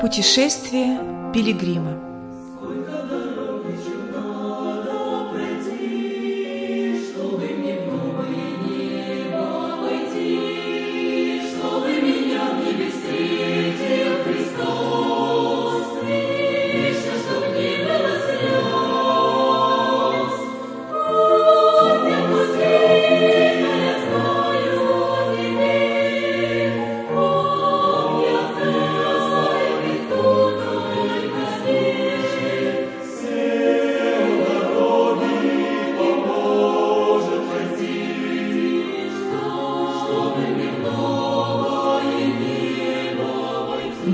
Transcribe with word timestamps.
Путешествие 0.00 1.00
пилигрима 1.34 2.07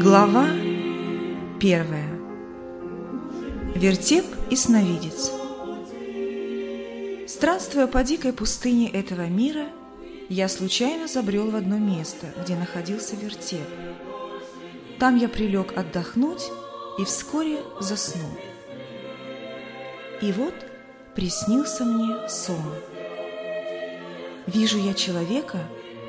Глава 0.04 0.48
первая. 1.58 2.10
Вертеп 3.74 4.26
и 4.50 4.54
сновидец. 4.54 5.32
Странствуя 7.26 7.86
по 7.86 8.04
дикой 8.04 8.34
пустыне 8.34 8.90
этого 8.90 9.26
мира, 9.28 9.64
я 10.28 10.50
случайно 10.50 11.08
забрел 11.08 11.50
в 11.50 11.56
одно 11.56 11.78
место, 11.78 12.26
где 12.42 12.54
находился 12.54 13.16
вертеп. 13.16 13.66
Там 14.98 15.16
я 15.16 15.26
прилег 15.26 15.72
отдохнуть 15.74 16.50
и 16.98 17.04
вскоре 17.06 17.60
заснул. 17.80 18.36
И 20.20 20.32
вот 20.32 20.54
приснился 21.14 21.86
мне 21.86 22.28
сон. 22.28 22.74
Вижу 24.46 24.76
я 24.76 24.92
человека, 24.92 25.60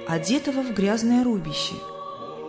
одетого 0.06 0.64
в 0.64 0.74
грязное 0.74 1.24
рубище– 1.24 1.76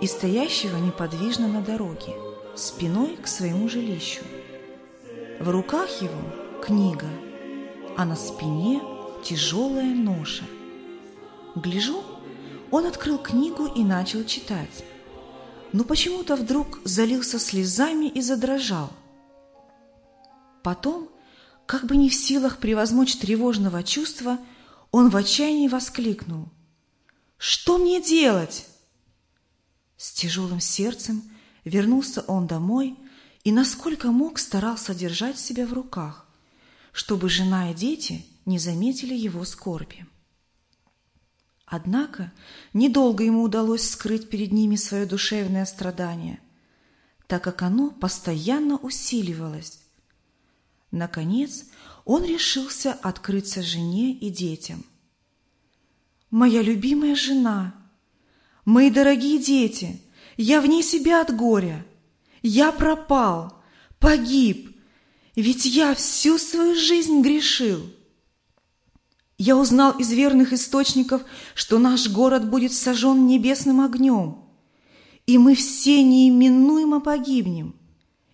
и 0.01 0.07
стоящего 0.07 0.77
неподвижно 0.77 1.49
на 1.49 1.63
дороге, 1.63 2.15
спиной 2.55 3.17
к 3.17 3.27
своему 3.27 3.69
жилищу. 3.69 4.23
В 5.41 5.49
руках 5.49 6.03
его 6.03 6.21
книга, 6.63 7.09
а 7.97 8.05
на 8.05 8.17
спине 8.17 8.83
тяжелая 9.25 9.95
ноша. 9.95 10.45
Гляжу, 11.55 12.03
он 12.71 12.87
открыл 12.87 13.19
книгу 13.19 13.67
и 13.67 13.83
начал 13.83 14.25
читать, 14.25 14.85
но 15.73 15.85
почему-то 15.85 16.37
вдруг 16.37 16.81
залился 16.85 17.39
слезами 17.39 18.07
и 18.07 18.21
задрожал. 18.21 18.91
Потом, 20.63 21.09
как 21.67 21.85
бы 21.85 21.97
не 21.97 22.09
в 22.09 22.15
силах 22.15 22.59
превозмочь 22.59 23.17
тревожного 23.17 23.83
чувства, 23.83 24.39
он 24.91 25.11
в 25.11 25.17
отчаянии 25.17 25.69
воскликнул. 25.69 26.49
«Что 27.39 27.79
мне 27.79 28.03
делать?» 28.03 28.67
С 29.97 30.13
тяжелым 30.13 30.61
сердцем 30.61 31.23
вернулся 31.65 32.21
он 32.23 32.47
домой 32.47 32.99
и, 33.45 33.53
насколько 33.53 34.11
мог, 34.11 34.39
старался 34.39 34.95
держать 34.95 35.39
себя 35.39 35.67
в 35.67 35.73
руках, 35.73 36.27
чтобы 36.93 37.29
жена 37.29 37.71
и 37.71 37.75
дети 37.75 38.27
не 38.45 38.59
заметили 38.59 39.15
его 39.15 39.45
скорби. 39.45 40.07
Однако 41.65 42.33
недолго 42.73 43.25
ему 43.25 43.43
удалось 43.43 43.89
скрыть 43.89 44.29
перед 44.29 44.53
ними 44.53 44.77
свое 44.77 45.07
душевное 45.07 45.65
страдание, 45.65 46.41
так 47.27 47.43
как 47.43 47.63
оно 47.63 47.91
постоянно 47.91 48.77
усиливалось. 48.77 49.81
Наконец, 50.93 51.65
он 52.05 52.25
решился 52.25 52.93
открыться 52.93 53.63
жене 53.63 54.13
и 54.13 54.31
детям. 54.31 54.85
«Моя 56.31 56.63
любимая 56.63 57.17
жена!» 57.17 57.86
Мои 58.67 58.91
дорогие 58.91 59.39
дети, 59.39 60.03
я 60.37 60.61
вне 60.61 60.83
себя 60.83 61.23
от 61.23 61.35
горя. 61.35 61.87
Я 62.43 62.73
пропал, 62.73 63.55
погиб, 64.01 64.77
ведь 65.37 65.65
я 65.67 65.95
всю 65.95 66.37
свою 66.37 66.75
жизнь 66.75 67.21
грешил. 67.21 67.81
Я 69.39 69.57
узнал 69.57 69.93
из 69.93 70.11
верных 70.11 70.53
источников, 70.53 71.23
что 71.55 71.79
наш 71.79 72.09
город 72.09 72.51
будет 72.51 72.73
сожжен 72.73 73.29
небесным 73.29 73.81
огнем, 73.81 74.39
и 75.27 75.39
мы 75.39 75.55
все 75.55 76.03
неименуемо 76.03 77.01
погибнем, 77.01 77.77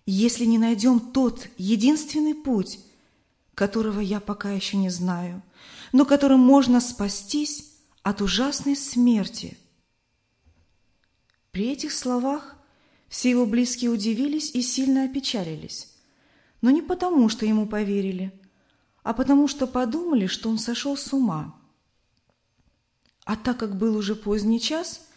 если 0.07 0.45
не 0.45 0.57
найдем 0.57 0.99
тот 0.99 1.47
единственный 1.59 2.33
путь, 2.33 2.79
которого 3.53 3.99
я 3.99 4.19
пока 4.19 4.49
еще 4.49 4.77
не 4.77 4.89
знаю, 4.89 5.43
но 5.91 6.05
которым 6.05 6.39
можно 6.39 6.81
спастись 6.81 7.69
от 8.01 8.23
ужасной 8.23 8.75
смерти– 8.75 9.59
при 11.53 11.69
этих 11.69 11.91
словах 11.91 12.55
все 13.09 13.29
его 13.29 13.45
близкие 13.45 13.91
удивились 13.91 14.55
и 14.55 14.63
сильно 14.63 15.05
опечалились. 15.05 15.93
Но 16.61 16.71
не 16.71 16.81
потому, 16.81 17.29
что 17.29 17.45
ему 17.45 17.67
поверили, 17.67 18.33
а 19.03 19.13
потому 19.13 19.47
что 19.47 19.67
подумали, 19.67 20.25
что 20.25 20.49
он 20.49 20.57
сошел 20.57 20.97
с 20.97 21.13
ума. 21.13 21.55
А 23.23 23.35
так 23.35 23.59
как 23.59 23.77
был 23.77 23.95
уже 23.95 24.15
поздний 24.15 24.59
час, 24.59 25.07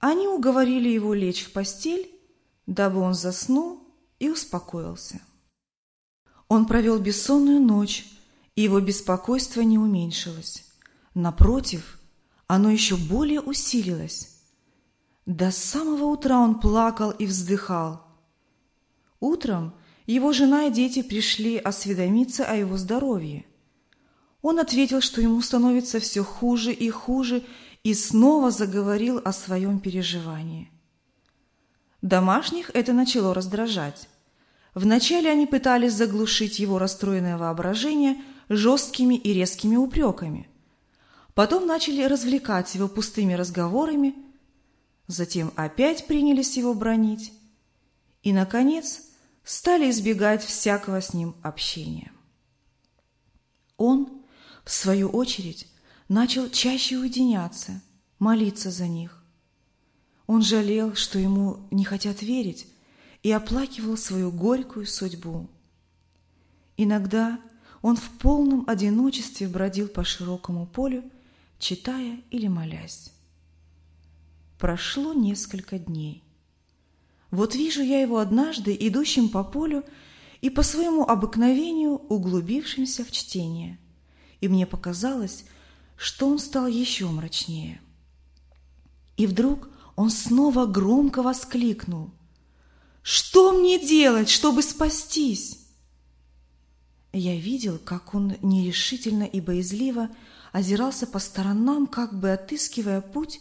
они 0.00 0.28
уговорили 0.28 0.90
его 0.90 1.14
лечь 1.14 1.46
в 1.46 1.52
постель, 1.52 2.10
дабы 2.66 3.00
он 3.00 3.14
заснул 3.14 3.82
и 4.18 4.28
успокоился. 4.28 5.22
Он 6.46 6.66
провел 6.66 6.98
бессонную 6.98 7.58
ночь, 7.58 8.06
и 8.54 8.60
его 8.60 8.80
беспокойство 8.80 9.62
не 9.62 9.78
уменьшилось. 9.78 10.66
Напротив, 11.14 11.98
оно 12.48 12.70
еще 12.70 12.96
более 12.96 13.40
усилилось. 13.40 14.39
До 15.30 15.52
самого 15.52 16.06
утра 16.06 16.40
он 16.40 16.58
плакал 16.58 17.12
и 17.12 17.24
вздыхал. 17.24 18.04
Утром 19.20 19.74
его 20.04 20.32
жена 20.32 20.64
и 20.64 20.72
дети 20.72 21.02
пришли 21.02 21.56
осведомиться 21.56 22.44
о 22.44 22.56
его 22.56 22.76
здоровье. 22.76 23.46
Он 24.42 24.58
ответил, 24.58 25.00
что 25.00 25.20
ему 25.20 25.40
становится 25.40 26.00
все 26.00 26.24
хуже 26.24 26.72
и 26.72 26.90
хуже, 26.90 27.44
и 27.84 27.94
снова 27.94 28.50
заговорил 28.50 29.22
о 29.24 29.32
своем 29.32 29.78
переживании. 29.78 30.68
Домашних 32.02 32.72
это 32.74 32.92
начало 32.92 33.32
раздражать. 33.32 34.08
Вначале 34.74 35.30
они 35.30 35.46
пытались 35.46 35.92
заглушить 35.92 36.58
его 36.58 36.76
расстроенное 36.80 37.38
воображение 37.38 38.16
жесткими 38.48 39.14
и 39.14 39.32
резкими 39.32 39.76
упреками. 39.76 40.48
Потом 41.34 41.68
начали 41.68 42.02
развлекать 42.02 42.74
его 42.74 42.88
пустыми 42.88 43.34
разговорами– 43.34 44.16
затем 45.10 45.52
опять 45.56 46.06
принялись 46.06 46.56
его 46.56 46.74
бронить 46.74 47.32
и, 48.22 48.32
наконец, 48.32 49.02
стали 49.44 49.90
избегать 49.90 50.44
всякого 50.44 51.00
с 51.00 51.14
ним 51.14 51.34
общения. 51.42 52.12
Он, 53.76 54.22
в 54.64 54.70
свою 54.70 55.08
очередь, 55.08 55.66
начал 56.08 56.50
чаще 56.50 56.98
уединяться, 56.98 57.80
молиться 58.18 58.70
за 58.70 58.86
них. 58.88 59.24
Он 60.26 60.42
жалел, 60.42 60.94
что 60.94 61.18
ему 61.18 61.66
не 61.70 61.84
хотят 61.84 62.22
верить, 62.22 62.66
и 63.22 63.32
оплакивал 63.32 63.96
свою 63.96 64.30
горькую 64.30 64.86
судьбу. 64.86 65.48
Иногда 66.76 67.38
он 67.82 67.96
в 67.96 68.10
полном 68.18 68.64
одиночестве 68.68 69.48
бродил 69.48 69.88
по 69.88 70.04
широкому 70.04 70.66
полю, 70.66 71.04
читая 71.58 72.20
или 72.30 72.46
молясь. 72.48 73.12
Прошло 74.60 75.14
несколько 75.14 75.78
дней. 75.78 76.22
Вот 77.30 77.54
вижу 77.54 77.82
я 77.82 78.02
его 78.02 78.18
однажды, 78.18 78.76
идущим 78.78 79.30
по 79.30 79.42
полю 79.42 79.84
и 80.42 80.50
по 80.50 80.62
своему 80.62 81.02
обыкновению 81.02 81.92
углубившимся 81.92 83.02
в 83.02 83.10
чтение. 83.10 83.78
И 84.42 84.48
мне 84.48 84.66
показалось, 84.66 85.46
что 85.96 86.28
он 86.28 86.38
стал 86.38 86.66
еще 86.66 87.06
мрачнее. 87.06 87.80
И 89.16 89.26
вдруг 89.26 89.70
он 89.96 90.10
снова 90.10 90.66
громко 90.66 91.22
воскликнул. 91.22 92.10
«Что 93.00 93.52
мне 93.52 93.78
делать, 93.78 94.28
чтобы 94.28 94.62
спастись?» 94.62 95.58
Я 97.14 97.34
видел, 97.34 97.78
как 97.78 98.14
он 98.14 98.36
нерешительно 98.42 99.24
и 99.24 99.40
боязливо 99.40 100.10
озирался 100.52 101.06
по 101.06 101.18
сторонам, 101.18 101.86
как 101.86 102.12
бы 102.12 102.30
отыскивая 102.30 103.00
путь, 103.00 103.40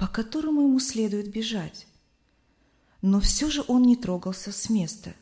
по 0.00 0.06
которому 0.06 0.62
ему 0.62 0.80
следует 0.80 1.30
бежать. 1.30 1.86
Но 3.02 3.20
все 3.20 3.50
же 3.50 3.62
он 3.68 3.82
не 3.82 3.96
трогался 3.96 4.50
с 4.50 4.70
места, 4.70 5.14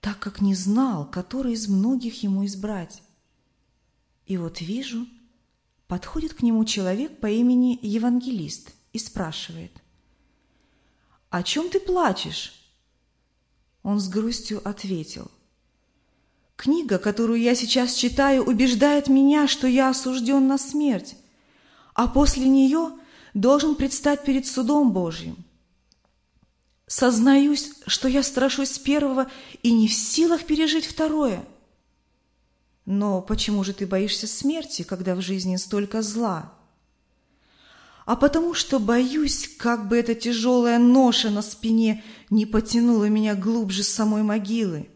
так 0.00 0.18
как 0.18 0.40
не 0.40 0.56
знал, 0.56 1.08
который 1.08 1.52
из 1.52 1.68
многих 1.68 2.24
ему 2.24 2.44
избрать. 2.44 3.04
И 4.26 4.36
вот 4.36 4.60
вижу, 4.60 5.06
подходит 5.86 6.34
к 6.34 6.42
нему 6.42 6.64
человек 6.64 7.20
по 7.20 7.28
имени 7.28 7.78
Евангелист 7.82 8.72
и 8.92 8.98
спрашивает, 8.98 9.70
«О 11.28 11.44
чем 11.44 11.70
ты 11.70 11.78
плачешь?» 11.78 12.68
Он 13.84 14.00
с 14.00 14.08
грустью 14.08 14.60
ответил. 14.68 15.30
«Книга, 16.56 16.98
которую 16.98 17.40
я 17.40 17.54
сейчас 17.54 17.94
читаю, 17.94 18.42
убеждает 18.42 19.06
меня, 19.06 19.46
что 19.46 19.68
я 19.68 19.90
осужден 19.90 20.48
на 20.48 20.58
смерть, 20.58 21.14
а 21.94 22.08
после 22.08 22.48
нее 22.48 22.98
должен 23.34 23.74
предстать 23.74 24.24
перед 24.24 24.46
судом 24.46 24.92
Божьим. 24.92 25.36
Сознаюсь, 26.86 27.72
что 27.86 28.08
я 28.08 28.22
страшусь 28.22 28.78
первого 28.78 29.30
и 29.62 29.72
не 29.72 29.88
в 29.88 29.92
силах 29.94 30.44
пережить 30.44 30.86
второе. 30.86 31.44
Но 32.84 33.22
почему 33.22 33.62
же 33.62 33.72
ты 33.72 33.86
боишься 33.86 34.26
смерти, 34.26 34.82
когда 34.82 35.14
в 35.14 35.20
жизни 35.20 35.56
столько 35.56 36.02
зла?» 36.02 36.52
а 38.10 38.16
потому 38.16 38.54
что 38.54 38.80
боюсь, 38.80 39.48
как 39.56 39.86
бы 39.86 39.96
эта 39.96 40.16
тяжелая 40.16 40.80
ноша 40.80 41.30
на 41.30 41.42
спине 41.42 42.02
не 42.28 42.44
потянула 42.44 43.08
меня 43.08 43.36
глубже 43.36 43.84
самой 43.84 44.24
могилы, 44.24 44.88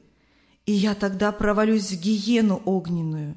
и 0.67 0.73
я 0.73 0.97
тогда 0.97 1.31
провалюсь 1.31 1.93
в 1.93 2.01
гиену 2.01 2.61
огненную. 2.65 3.37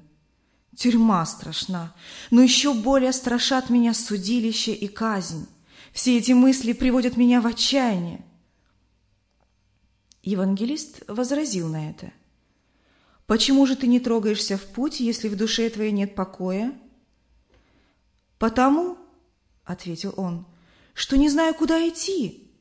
Тюрьма 0.77 1.25
страшна, 1.25 1.95
но 2.29 2.39
еще 2.43 2.71
более 2.71 3.11
страшат 3.11 3.71
меня 3.71 3.95
судилище 3.95 4.73
и 4.73 4.87
казнь. 4.87 5.47
Все 5.91 6.19
эти 6.19 6.33
мысли 6.33 6.73
приводят 6.73 7.17
меня 7.17 7.41
в 7.41 7.47
отчаяние. 7.47 8.23
Евангелист 10.21 11.01
возразил 11.07 11.67
на 11.67 11.89
это. 11.89 12.13
«Почему 13.25 13.65
же 13.65 13.75
ты 13.75 13.87
не 13.87 13.99
трогаешься 13.99 14.55
в 14.55 14.65
путь, 14.67 14.99
если 14.99 15.29
в 15.29 15.35
душе 15.35 15.67
твоей 15.71 15.91
нет 15.91 16.13
покоя?» 16.13 16.71
«Потому, 18.37 18.99
ответил 19.65 20.13
он, 20.15 20.45
что 20.93 21.17
не 21.17 21.27
знаю, 21.27 21.55
куда 21.55 21.89
идти. 21.89 22.51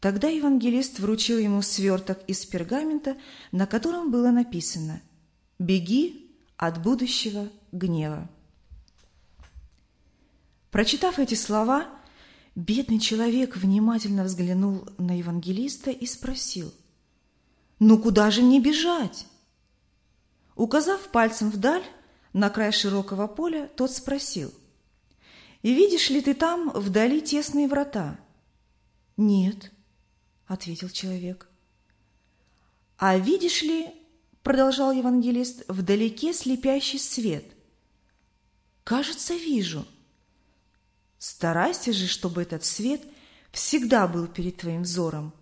Тогда 0.00 0.28
евангелист 0.28 1.00
вручил 1.00 1.36
ему 1.36 1.60
сверток 1.60 2.20
из 2.28 2.46
пергамента, 2.46 3.18
на 3.52 3.66
котором 3.66 4.10
было 4.10 4.30
написано 4.30 5.02
«Беги 5.58 6.29
от 6.60 6.82
будущего 6.82 7.48
гнева». 7.72 8.28
Прочитав 10.70 11.18
эти 11.18 11.34
слова, 11.34 11.88
бедный 12.54 13.00
человек 13.00 13.56
внимательно 13.56 14.24
взглянул 14.24 14.86
на 14.98 15.18
евангелиста 15.18 15.90
и 15.90 16.06
спросил, 16.06 16.72
«Ну 17.78 17.98
куда 17.98 18.30
же 18.30 18.42
мне 18.42 18.60
бежать?» 18.60 19.26
Указав 20.54 21.08
пальцем 21.08 21.50
вдаль, 21.50 21.84
на 22.32 22.50
край 22.50 22.70
широкого 22.70 23.26
поля, 23.26 23.68
тот 23.76 23.90
спросил, 23.90 24.52
и 25.62 25.74
видишь 25.74 26.10
ли 26.10 26.20
ты 26.20 26.34
там 26.34 26.70
вдали 26.70 27.20
тесные 27.20 27.68
врата? 27.68 28.18
Нет, 29.16 29.70
ответил 30.46 30.88
человек. 30.88 31.48
А 32.96 33.18
видишь 33.18 33.62
ли, 33.62 33.88
продолжал 34.42 34.92
евангелист, 34.92 35.64
вдалеке 35.68 36.32
слепящий 36.32 36.98
свет? 36.98 37.44
Кажется, 38.84 39.34
вижу. 39.34 39.86
Старайся 41.18 41.92
же, 41.92 42.06
чтобы 42.06 42.42
этот 42.42 42.64
свет 42.64 43.02
всегда 43.52 44.08
был 44.08 44.26
перед 44.26 44.56
твоим 44.56 44.82
взором, 44.82 45.32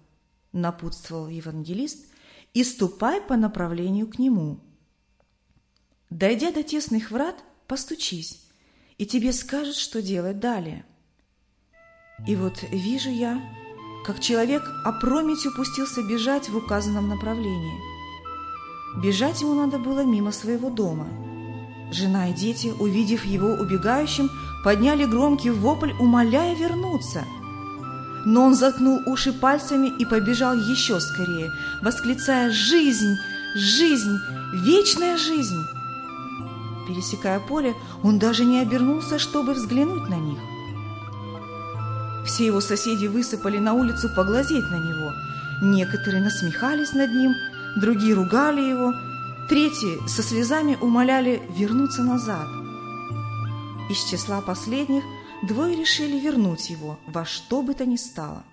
напутствовал 0.52 1.28
евангелист, 1.28 2.06
и 2.54 2.64
ступай 2.64 3.20
по 3.20 3.36
направлению 3.36 4.08
к 4.08 4.18
нему. 4.18 4.60
Дойдя 6.10 6.50
до 6.50 6.62
тесных 6.62 7.10
врат, 7.10 7.36
постучись, 7.66 8.42
и 8.96 9.06
тебе 9.06 9.32
скажут, 9.32 9.76
что 9.76 10.02
делать 10.02 10.40
далее. 10.40 10.84
И 12.26 12.34
вот 12.34 12.62
вижу 12.72 13.10
я, 13.10 13.40
как 14.04 14.20
человек 14.20 14.62
опрометью 14.84 15.54
пустился 15.54 16.02
бежать 16.02 16.48
в 16.48 16.56
указанном 16.56 17.08
направлении. 17.08 17.87
Бежать 18.96 19.42
ему 19.42 19.54
надо 19.54 19.78
было 19.78 20.04
мимо 20.04 20.32
своего 20.32 20.70
дома. 20.70 21.06
Жена 21.92 22.28
и 22.28 22.32
дети, 22.32 22.72
увидев 22.78 23.24
его 23.24 23.48
убегающим, 23.48 24.30
подняли 24.64 25.04
громкий 25.04 25.50
вопль, 25.50 25.92
умоляя 25.98 26.54
вернуться. 26.54 27.24
Но 28.24 28.42
он 28.42 28.54
заткнул 28.54 29.00
уши 29.06 29.32
пальцами 29.32 29.88
и 29.88 30.04
побежал 30.04 30.54
еще 30.54 31.00
скорее, 31.00 31.50
восклицая 31.82 32.50
«Жизнь! 32.50 33.16
Жизнь! 33.54 34.18
Вечная 34.52 35.16
жизнь!» 35.16 35.64
Пересекая 36.86 37.40
поле, 37.40 37.74
он 38.02 38.18
даже 38.18 38.44
не 38.44 38.60
обернулся, 38.60 39.18
чтобы 39.18 39.54
взглянуть 39.54 40.08
на 40.08 40.16
них. 40.16 40.38
Все 42.26 42.46
его 42.46 42.60
соседи 42.60 43.06
высыпали 43.06 43.58
на 43.58 43.72
улицу 43.72 44.10
поглазеть 44.14 44.70
на 44.70 44.76
него. 44.76 45.12
Некоторые 45.62 46.22
насмехались 46.22 46.92
над 46.92 47.10
ним, 47.10 47.34
другие 47.76 48.14
ругали 48.14 48.60
его, 48.60 48.94
третьи 49.48 50.06
со 50.08 50.22
слезами 50.22 50.76
умоляли 50.80 51.42
вернуться 51.56 52.02
назад. 52.02 52.48
Из 53.90 54.02
числа 54.10 54.40
последних 54.40 55.04
двое 55.42 55.76
решили 55.76 56.18
вернуть 56.18 56.70
его 56.70 56.98
во 57.06 57.24
что 57.24 57.62
бы 57.62 57.74
то 57.74 57.86
ни 57.86 57.96
стало. 57.96 58.44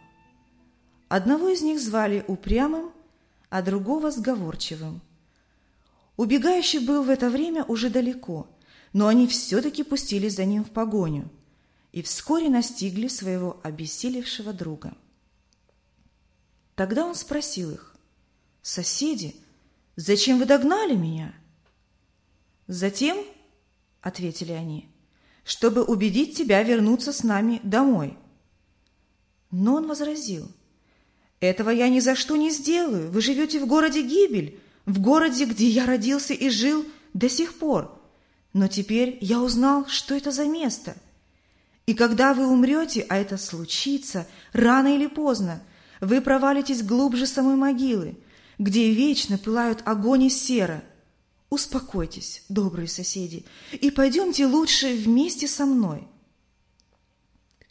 Одного 1.07 1.49
из 1.49 1.61
них 1.61 1.79
звали 1.79 2.23
упрямым, 2.27 2.91
а 3.49 3.61
другого 3.61 4.11
сговорчивым– 4.11 5.01
Убегающий 6.17 6.79
был 6.79 7.03
в 7.03 7.09
это 7.09 7.29
время 7.29 7.63
уже 7.65 7.89
далеко, 7.89 8.47
но 8.93 9.07
они 9.07 9.27
все-таки 9.27 9.83
пустились 9.83 10.35
за 10.35 10.45
ним 10.45 10.63
в 10.63 10.69
погоню 10.69 11.29
и 11.91 12.01
вскоре 12.01 12.49
настигли 12.49 13.07
своего 13.07 13.59
обессилевшего 13.63 14.53
друга. 14.53 14.93
Тогда 16.75 17.05
он 17.05 17.15
спросил 17.15 17.71
их, 17.71 17.94
«Соседи, 18.67 19.35
зачем 19.95 20.39
вы 20.39 20.45
догнали 20.45 20.95
меня?» 20.95 21.35
«Затем,— 22.65 23.15
ответили 24.01 24.53
они,— 24.53 24.89
чтобы 25.43 25.83
убедить 25.83 26.35
тебя 26.35 26.63
вернуться 26.63 27.13
с 27.13 27.21
нами 27.21 27.61
домой». 27.61 28.17
Но 29.51 29.75
он 29.75 29.85
возразил, 29.85 30.49
«Этого 31.39 31.69
я 31.69 31.89
ни 31.89 31.99
за 31.99 32.15
что 32.15 32.37
не 32.37 32.49
сделаю, 32.49 33.11
вы 33.11 33.21
живете 33.21 33.59
в 33.59 33.67
городе 33.67 34.01
Гибель, 34.01 34.59
в 34.87 34.99
городе, 34.99 35.45
где 35.45 35.67
я 35.67 35.85
родился 35.85 36.33
и 36.33 36.49
жил 36.49 36.87
до 37.13 37.29
сих 37.29 37.59
пор. 37.59 38.01
Но 38.51 38.67
теперь 38.67 39.19
я 39.21 39.41
узнал, 39.41 39.85
что 39.85 40.15
это 40.15 40.31
за 40.31 40.45
место. 40.45 40.97
И 41.85 41.93
когда 41.93 42.33
вы 42.33 42.47
умрете, 42.47 43.05
а 43.09 43.17
это 43.17 43.37
случится, 43.37 44.25
рано 44.53 44.95
или 44.95 45.05
поздно, 45.05 45.61
вы 46.01 46.19
провалитесь 46.19 46.81
глубже 46.81 47.27
самой 47.27 47.57
могилы, 47.57 48.17
где 48.57 48.91
вечно 48.91 49.37
пылают 49.37 49.81
огонь 49.85 50.23
и 50.23 50.29
сера. 50.29 50.83
Успокойтесь, 51.49 52.43
добрые 52.49 52.87
соседи, 52.87 53.45
и 53.71 53.91
пойдемте 53.91 54.45
лучше 54.45 54.93
вместе 54.95 55.47
со 55.47 55.65
мной. 55.65 56.07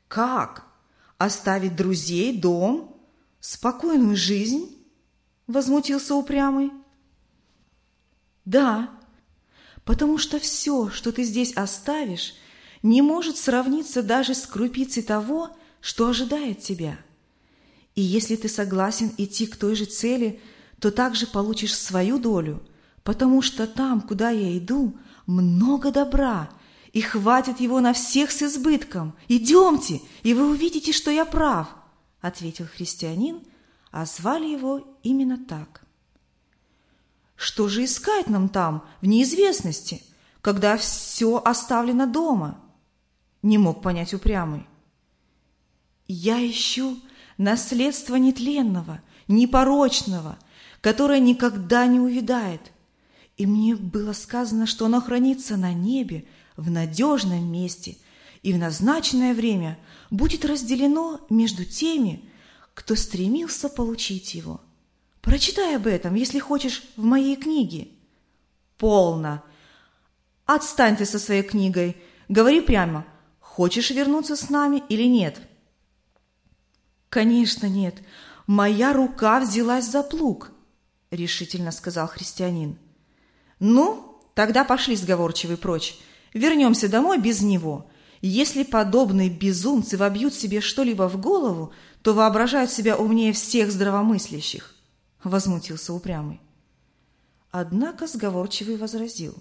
Как? 0.09 0.67
Оставить 1.19 1.77
друзей, 1.77 2.37
дом, 2.37 2.97
спокойную 3.41 4.17
жизнь? 4.17 4.77
Возмутился 5.47 6.15
упрямый. 6.15 6.71
Да, 8.45 8.91
потому 9.85 10.19
что 10.19 10.39
все, 10.39 10.91
что 10.91 11.13
ты 11.13 11.25
здесь 11.25 11.53
оставишь, 11.53 12.35
не 12.83 13.03
может 13.03 13.37
сравниться 13.37 14.03
даже 14.03 14.35
с 14.35 14.47
крупицей 14.47 15.03
того, 15.03 15.57
что 15.81 16.09
ожидает 16.09 16.61
тебя. 16.61 16.99
И 17.95 18.03
если 18.03 18.37
ты 18.37 18.49
согласен 18.49 19.13
идти 19.19 19.47
к 19.47 19.57
той 19.57 19.75
же 19.75 19.85
цели, 19.85 20.41
то 20.85 20.91
также 20.91 21.27
получишь 21.27 21.75
свою 21.75 22.19
долю, 22.19 22.63
потому 23.05 23.41
что 23.41 23.67
там, 23.67 24.03
куда 24.03 24.29
я 24.29 24.59
иду, 24.59 24.95
много 25.25 25.91
добра, 25.91 26.51
и 26.93 27.01
хватит 27.01 27.59
его 27.59 27.81
на 27.81 27.95
всех 27.95 28.31
с 28.31 28.43
избытком. 28.43 29.15
Идемте, 29.27 30.03
и 30.23 30.35
вы 30.35 30.51
увидите, 30.51 30.93
что 30.93 31.11
я 31.11 31.25
прав,— 31.25 31.69
ответил 32.21 32.67
христианин, 32.67 33.41
а 33.93 34.05
звали 34.05 34.45
его 34.45 34.87
именно 35.03 35.39
так. 35.39 35.87
Что 37.35 37.69
же 37.69 37.87
искать 37.87 38.29
нам 38.29 38.51
там, 38.51 38.85
в 39.01 39.07
неизвестности, 39.07 40.03
когда 40.43 40.77
все 40.77 41.41
оставлено 41.43 42.05
дома? 42.07 42.61
Не 43.41 43.57
мог 43.57 43.81
понять 43.81 44.13
упрямый. 44.13 44.67
Я 46.07 46.47
ищу 46.47 46.99
наследство 47.39 48.17
нетленного, 48.17 49.01
непорочного, 49.29 50.37
которое 50.85 51.19
никогда 51.19 51.87
не 51.87 51.99
увядает. 51.99 52.61
И 53.39 53.47
мне 53.47 53.75
было 53.75 54.13
сказано, 54.13 54.67
что 54.67 54.85
оно 54.85 55.01
хранится 55.01 55.57
на 55.57 55.73
небе, 55.73 56.27
в 56.59 56.71
надежном 56.71 57.51
месте, 57.51 57.97
и 58.43 58.53
в 58.53 58.59
назначенное 58.59 59.33
время 59.33 59.79
будет 60.11 60.45
разделено 60.45 61.23
между 61.31 61.65
теми, 61.65 62.29
кто 62.75 62.97
стремился 62.97 63.71
получить 63.71 64.35
его. 64.35 64.61
Прочитай 65.23 65.77
об 65.77 65.87
этом, 65.87 66.17
если 66.17 66.39
хочешь, 66.39 66.83
в 66.99 67.03
моей 67.03 67.37
книге. 67.37 67.89
Полно. 68.77 69.43
Отстань 70.45 70.99
ты 70.99 71.07
со 71.07 71.19
своей 71.19 71.45
книгой. 71.45 71.97
Говори 72.29 72.61
прямо, 72.61 73.07
хочешь 73.41 73.89
вернуться 73.89 74.37
с 74.37 74.51
нами 74.51 74.83
или 74.91 75.05
нет? 75.05 75.41
Конечно, 77.09 77.65
нет. 77.69 78.03
моя 78.47 78.93
рука 78.93 79.41
взялась 79.41 79.87
за 79.87 80.03
плуг, 80.03 80.51
решительно 81.17 81.73
сказал 81.73 82.09
христианин. 82.09 82.79
Ну, 83.59 84.19
тогда 84.35 84.65
пошли 84.65 84.97
сговорчивый 84.97 85.57
прочь. 85.57 85.97
Вернемся 86.33 86.89
домой 86.89 87.19
без 87.19 87.41
него. 87.41 87.91
Если 88.21 88.63
подобные 88.63 89.29
безумцы 89.29 89.97
вобьют 89.97 90.35
себе 90.35 90.61
что-либо 90.61 91.09
в 91.09 91.21
голову, 91.21 91.73
то 92.03 92.15
воображают 92.15 92.71
себя 92.71 92.97
умнее 92.97 93.33
всех 93.33 93.71
здравомыслящих,— 93.71 94.75
возмутился 95.25 95.93
упрямый. 95.93 96.41
Однако 97.51 98.07
сговорчивый 98.07 98.77
возразил. 98.77 99.35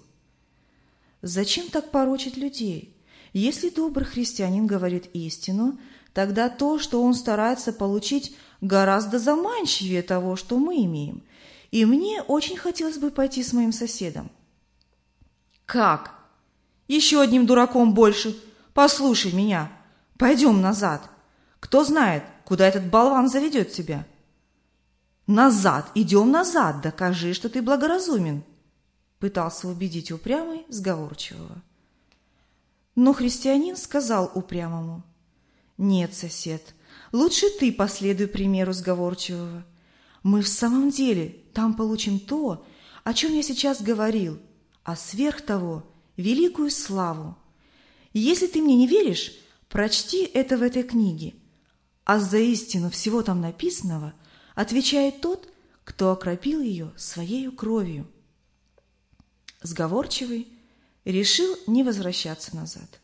Зачем 1.20 1.68
так 1.68 1.90
порочить 1.90 2.36
людей? 2.36 2.94
Если 3.32 3.70
добрый 3.70 4.06
христианин 4.06 4.66
говорит 4.66 5.08
истину, 5.14 5.78
тогда 6.12 6.48
то, 6.48 6.78
что 6.78 7.02
он 7.02 7.14
старается 7.14 7.72
получить, 7.72 8.36
гораздо 8.60 9.18
заманчивее 9.18 10.02
того, 10.02 10.36
что 10.36 10.58
мы 10.58 10.84
имеем. 10.84 11.22
И 11.74 11.84
мне 11.84 12.22
очень 12.22 12.56
хотелось 12.56 12.98
бы 12.98 13.10
пойти 13.10 13.42
с 13.42 13.52
моим 13.52 13.72
соседом. 13.72 14.30
Как? 15.66 16.14
Еще 16.86 17.20
одним 17.20 17.46
дураком 17.46 17.94
больше. 17.94 18.40
Послушай 18.74 19.32
меня. 19.32 19.72
Пойдем 20.16 20.60
назад. 20.60 21.02
Кто 21.58 21.82
знает, 21.82 22.22
куда 22.44 22.68
этот 22.68 22.88
болван 22.88 23.28
заведет 23.28 23.72
тебя? 23.72 24.06
Назад, 25.26 25.90
идем 25.96 26.30
назад, 26.30 26.80
докажи, 26.80 27.34
что 27.34 27.48
ты 27.48 27.60
благоразумен. 27.60 28.44
Пытался 29.18 29.66
убедить 29.66 30.12
упрямый 30.12 30.64
сговорчивого. 30.68 31.60
Но 32.94 33.12
христианин 33.12 33.76
сказал 33.76 34.30
упрямому, 34.32 35.02
«Нет, 35.76 36.14
сосед, 36.14 36.72
лучше 37.10 37.46
ты 37.58 37.72
последуй 37.72 38.28
примеру 38.28 38.72
сговорчивого. 38.72 39.64
Мы 40.24 40.40
в 40.40 40.48
самом 40.48 40.90
деле 40.90 41.36
там 41.52 41.74
получим 41.74 42.18
то, 42.18 42.66
о 43.04 43.12
чем 43.12 43.34
я 43.34 43.42
сейчас 43.42 43.82
говорил, 43.82 44.40
а 44.82 44.96
сверх 44.96 45.42
того– 45.42 45.86
великую 46.16 46.70
славу. 46.70 47.36
Если 48.14 48.46
ты 48.46 48.62
мне 48.62 48.74
не 48.74 48.86
веришь, 48.86 49.32
прочти 49.68 50.24
это 50.24 50.56
в 50.56 50.62
этой 50.62 50.82
книге, 50.82 51.34
а 52.04 52.18
за 52.18 52.38
истину 52.38 52.88
всего 52.88 53.22
там 53.22 53.42
написанного 53.42 54.14
отвечает 54.54 55.20
тот, 55.20 55.52
кто 55.84 56.10
окропил 56.10 56.60
ее 56.60 56.92
своей 56.96 57.50
кровью». 57.50 58.10
Сговорчивый 59.60 60.48
решил 61.04 61.54
не 61.66 61.82
возвращаться 61.82 62.56
назад. 62.56 62.98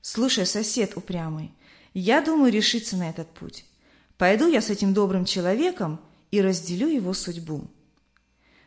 «Слушай, 0.00 0.46
сосед 0.46 0.96
упрямый, 0.96 1.50
я 1.92 2.20
думаю 2.20 2.52
решиться 2.52 2.96
на 2.96 3.10
этот 3.10 3.28
путь. 3.34 3.64
Пойду 4.18 4.46
я 4.46 4.60
с 4.60 4.68
этим 4.68 4.92
добрым 4.92 5.24
человеком 5.24 6.00
и 6.30 6.42
разделю 6.42 6.88
его 6.88 7.14
судьбу. 7.14 7.68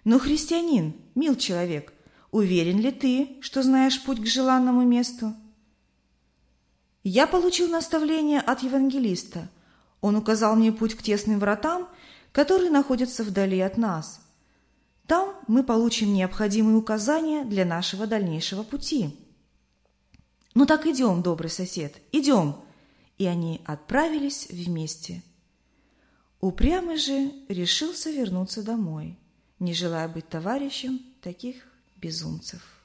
Но, 0.03 0.17
христианин, 0.17 0.95
мил 1.13 1.35
человек, 1.35 1.93
уверен 2.31 2.79
ли 2.79 2.91
ты, 2.91 3.37
что 3.41 3.61
знаешь 3.61 4.01
путь 4.03 4.19
к 4.19 4.25
желанному 4.25 4.81
месту?» 4.81 5.35
Я 7.03 7.27
получил 7.27 7.67
наставление 7.67 8.39
от 8.39 8.63
евангелиста. 8.63 9.49
Он 10.01 10.15
указал 10.15 10.55
мне 10.55 10.71
путь 10.71 10.95
к 10.95 11.03
тесным 11.03 11.39
вратам, 11.39 11.87
которые 12.31 12.71
находятся 12.71 13.23
вдали 13.23 13.59
от 13.59 13.77
нас– 13.77 14.21
там 15.11 15.35
мы 15.45 15.63
получим 15.63 16.13
необходимые 16.13 16.77
указания 16.77 17.43
для 17.43 17.65
нашего 17.65 18.07
дальнейшего 18.07 18.63
пути. 18.63 19.13
Ну 20.53 20.65
так 20.65 20.85
идем, 20.85 21.21
добрый 21.21 21.49
сосед, 21.49 21.97
идем. 22.13 22.55
И 23.17 23.25
они 23.25 23.59
отправились 23.65 24.47
вместе. 24.49 25.21
Упрямый 26.41 26.97
же 26.97 27.31
решился 27.49 28.09
вернуться 28.09 28.63
домой, 28.63 29.15
не 29.59 29.75
желая 29.75 30.07
быть 30.07 30.27
товарищем 30.27 30.99
таких 31.21 31.63
безумцев. 31.97 32.80